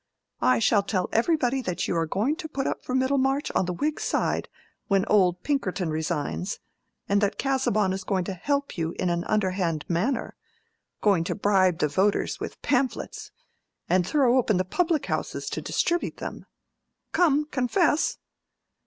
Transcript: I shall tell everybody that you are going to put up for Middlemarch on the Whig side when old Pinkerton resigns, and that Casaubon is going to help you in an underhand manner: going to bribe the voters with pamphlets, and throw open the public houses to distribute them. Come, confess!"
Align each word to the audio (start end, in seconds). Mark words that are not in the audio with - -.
I 0.41 0.57
shall 0.57 0.81
tell 0.81 1.09
everybody 1.11 1.61
that 1.61 1.87
you 1.87 1.95
are 1.95 2.07
going 2.07 2.35
to 2.37 2.47
put 2.47 2.65
up 2.65 2.83
for 2.83 2.95
Middlemarch 2.95 3.51
on 3.53 3.67
the 3.67 3.73
Whig 3.73 3.99
side 3.99 4.49
when 4.87 5.05
old 5.05 5.43
Pinkerton 5.43 5.91
resigns, 5.91 6.57
and 7.07 7.21
that 7.21 7.37
Casaubon 7.37 7.93
is 7.93 8.03
going 8.03 8.23
to 8.23 8.33
help 8.33 8.79
you 8.79 8.93
in 8.97 9.11
an 9.11 9.23
underhand 9.25 9.85
manner: 9.87 10.35
going 11.01 11.23
to 11.25 11.35
bribe 11.35 11.77
the 11.77 11.87
voters 11.87 12.39
with 12.39 12.59
pamphlets, 12.63 13.29
and 13.87 14.07
throw 14.07 14.39
open 14.39 14.57
the 14.57 14.65
public 14.65 15.05
houses 15.05 15.47
to 15.51 15.61
distribute 15.61 16.17
them. 16.17 16.47
Come, 17.11 17.45
confess!" 17.45 18.17